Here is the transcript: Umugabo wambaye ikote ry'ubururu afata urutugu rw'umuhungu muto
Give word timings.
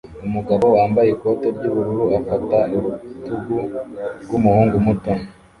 Umugabo 0.27 0.65
wambaye 0.75 1.09
ikote 1.11 1.47
ry'ubururu 1.57 2.05
afata 2.19 2.57
urutugu 2.75 3.57
rw'umuhungu 4.23 4.75
muto 4.85 5.11